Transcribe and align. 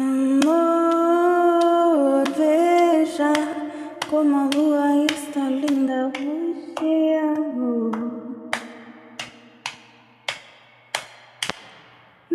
Amor, 0.00 0.44
veja 2.38 3.32
como 4.08 4.47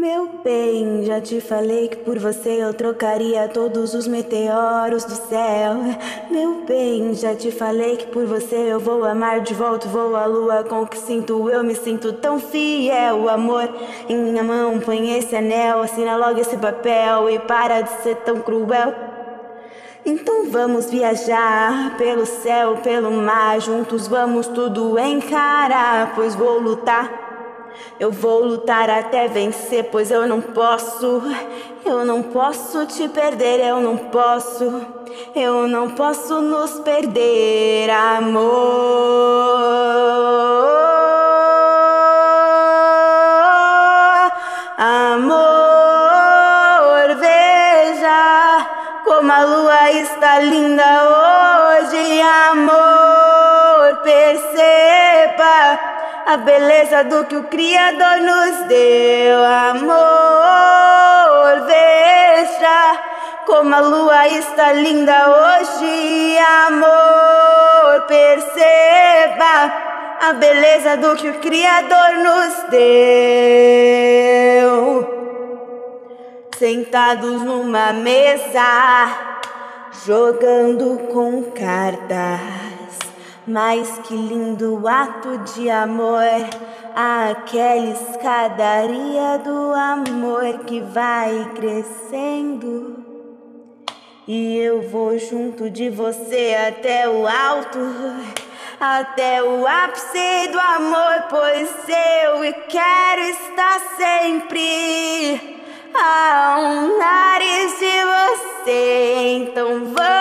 Meu 0.03 0.27
bem, 0.43 1.05
já 1.05 1.21
te 1.21 1.39
falei 1.39 1.87
que 1.87 1.95
por 1.95 2.19
você 2.19 2.61
eu 2.61 2.73
trocaria 2.73 3.47
todos 3.47 3.93
os 3.93 4.05
meteoros 4.05 5.05
do 5.05 5.15
céu. 5.15 5.75
Meu 6.29 6.65
bem, 6.67 7.13
já 7.13 7.33
te 7.33 7.49
falei 7.49 7.95
que 7.95 8.07
por 8.07 8.25
você 8.25 8.53
eu 8.53 8.81
vou 8.81 9.05
amar 9.05 9.39
de 9.39 9.53
volta, 9.53 9.87
vou 9.87 10.13
à 10.17 10.25
lua 10.25 10.65
com 10.65 10.81
o 10.81 10.85
que 10.85 10.97
sinto, 10.97 11.49
eu 11.49 11.63
me 11.63 11.73
sinto 11.73 12.11
tão 12.11 12.37
fiel. 12.37 13.29
Amor, 13.29 13.73
em 14.09 14.17
minha 14.17 14.43
mão 14.43 14.77
põe 14.81 15.17
esse 15.17 15.37
anel, 15.37 15.81
assina 15.81 16.17
logo 16.17 16.37
esse 16.37 16.57
papel 16.57 17.29
e 17.29 17.39
para 17.39 17.79
de 17.79 18.03
ser 18.03 18.17
tão 18.17 18.41
cruel. 18.41 18.93
Então 20.05 20.51
vamos 20.51 20.91
viajar 20.91 21.95
pelo 21.97 22.25
céu, 22.25 22.75
pelo 22.83 23.09
mar, 23.09 23.61
juntos 23.61 24.09
vamos 24.09 24.47
tudo 24.47 24.99
encarar, 24.99 26.13
pois 26.13 26.35
vou 26.35 26.59
lutar. 26.59 27.22
Eu 27.99 28.11
vou 28.11 28.43
lutar 28.43 28.89
até 28.89 29.27
vencer, 29.27 29.89
pois 29.91 30.11
eu 30.11 30.27
não 30.27 30.41
posso, 30.41 31.21
eu 31.85 32.03
não 32.05 32.21
posso 32.23 32.85
te 32.85 33.07
perder, 33.07 33.59
eu 33.59 33.79
não 33.81 33.97
posso, 33.97 34.81
eu 35.35 35.67
não 35.67 35.89
posso 35.91 36.41
nos 36.41 36.79
perder, 36.79 37.89
amor. 37.89 38.73
Amor, 44.77 45.45
veja 47.15 48.67
como 49.05 49.31
a 49.31 49.43
lua 49.45 49.91
está 49.91 50.39
linda 50.39 50.83
hoje, 51.07 52.02
a 56.25 56.37
beleza 56.37 57.03
do 57.03 57.25
que 57.25 57.35
o 57.35 57.43
Criador 57.43 58.21
nos 58.21 58.67
deu. 58.67 59.43
Amor, 59.43 59.91
veja 61.65 62.99
como 63.45 63.75
a 63.75 63.79
lua 63.79 64.27
está 64.29 64.71
linda 64.71 65.29
hoje. 65.29 66.37
Amor, 66.67 68.01
perceba 68.07 69.73
a 70.21 70.33
beleza 70.33 70.97
do 70.97 71.15
que 71.15 71.29
o 71.29 71.39
Criador 71.39 72.13
nos 72.17 72.53
deu. 72.69 73.93
Sentados 76.57 77.41
numa 77.41 77.91
mesa, 77.91 79.09
jogando 80.05 80.99
com 81.11 81.43
cartas. 81.51 82.82
Mas 83.45 83.99
que 83.99 84.15
lindo 84.15 84.87
ato 84.87 85.37
de 85.39 85.69
amor, 85.69 86.23
aquela 86.95 87.91
escadaria 87.91 89.37
do 89.43 89.73
amor 89.73 90.59
que 90.65 90.79
vai 90.79 91.51
crescendo. 91.53 93.03
E 94.25 94.57
eu 94.57 94.89
vou 94.89 95.19
junto 95.19 95.69
de 95.69 95.89
você 95.89 96.55
até 96.69 97.09
o 97.09 97.27
alto, 97.27 97.79
até 98.79 99.43
o 99.43 99.67
ápice 99.67 100.47
do 100.49 100.59
amor, 100.59 101.25
pois 101.29 101.69
eu 101.89 102.53
quero 102.69 103.21
estar 103.21 103.79
sempre 103.97 105.59
a 105.93 106.55
um 106.59 106.97
nariz 106.97 107.77
de 107.77 108.63
você. 108.63 109.23
Então 109.35 109.85
vamos 109.85 110.12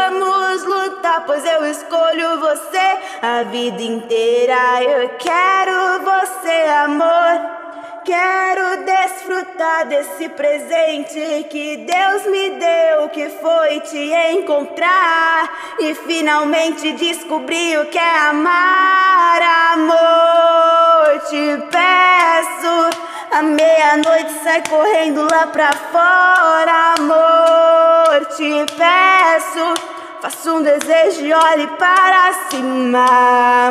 pois 1.21 1.45
eu 1.45 1.71
escolho 1.71 2.41
você 2.41 2.99
a 3.21 3.43
vida 3.45 3.83
inteira. 3.83 4.83
Eu 4.83 5.11
quero 5.19 6.05
você, 6.05 6.71
amor. 6.84 7.62
Quero 8.05 8.84
desfrutar 8.84 9.87
desse 9.87 10.28
presente 10.31 11.47
que 11.49 11.77
Deus 11.77 12.27
me 12.27 12.51
deu, 12.51 13.09
que 13.11 13.28
foi 13.28 13.78
te 13.81 14.12
encontrar 14.33 15.77
e 15.78 15.95
finalmente 15.95 16.93
descobrir 16.95 17.78
o 17.78 17.87
que 17.87 17.99
é 17.99 18.19
amar, 18.19 19.41
amor. 19.75 21.21
Te 21.28 21.62
peço 21.71 23.12
à 23.33 23.43
meia-noite 23.43 24.31
sai 24.43 24.62
correndo 24.69 25.27
lá 25.31 25.47
pra 25.47 25.72
fora, 25.72 26.95
amor. 26.99 28.27
Te 28.37 28.67
peço, 28.77 29.75
faço 30.22 30.55
um 30.55 30.62
desejo 30.62 31.27
e 31.27 31.34
olhe 31.34 31.66
para 31.78 32.33
cima, 32.49 33.05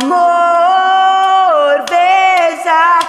amor. 0.03 1.85
Veja 1.89 2.99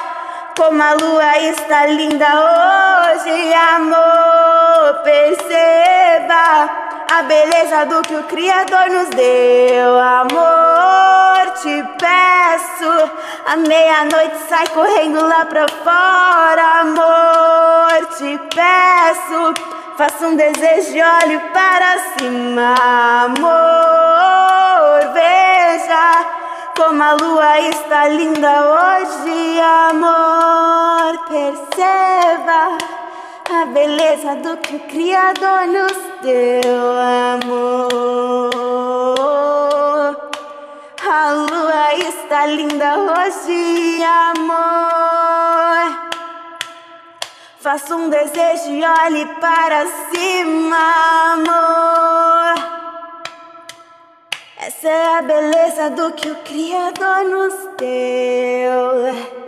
como 0.57 0.81
a 0.81 0.93
lua 0.93 1.39
está 1.39 1.87
linda 1.87 2.25
hoje, 2.25 3.53
amor. 3.75 4.95
Perceba 5.03 6.71
a 7.11 7.23
beleza 7.25 7.87
do 7.87 8.03
que 8.03 8.15
o 8.15 8.23
Criador 8.29 8.89
nos 8.91 9.09
deu, 9.09 9.99
amor. 9.99 11.51
Te 11.61 11.83
peço, 11.99 13.11
à 13.45 13.57
meia-noite 13.57 14.37
sai 14.49 14.69
correndo 14.69 15.21
lá 15.27 15.45
pra 15.47 15.67
fora, 15.83 16.81
amor. 16.83 18.07
Te 18.17 18.39
peço, 18.55 19.53
faça 20.03 20.27
um 20.27 20.35
desejo 20.35 20.97
e 20.97 21.01
olhe 21.01 21.39
para 21.53 21.97
cima, 22.19 22.75
amor. 23.27 24.99
Veja 25.15 26.27
como 26.77 27.01
a 27.01 27.13
lua 27.13 27.61
está 27.61 28.09
linda 28.09 28.51
hoje, 28.75 29.61
amor. 29.61 31.19
Perceba 31.29 32.79
a 33.49 33.67
beleza 33.67 34.35
do 34.43 34.57
que 34.57 34.75
o 34.75 34.81
Criador 34.81 35.69
nos 35.69 35.97
deu, 36.21 36.99
amor. 37.37 37.71
A 41.09 41.31
lua 41.33 41.95
está 41.95 42.47
linda 42.47 42.99
hoje, 42.99 44.03
amor. 44.03 45.22
Faça 47.63 47.95
um 47.95 48.11
desejo 48.11 48.73
e 48.73 48.85
olhe 48.85 49.25
para 49.37 49.87
cima, 50.11 50.77
amor. 51.35 52.55
Essa 54.59 54.89
é 54.89 55.19
a 55.19 55.23
beleza 55.23 55.91
do 55.91 56.11
que 56.11 56.29
o 56.29 56.35
Criador 56.43 57.25
nos 57.25 57.55
deu. 57.79 59.42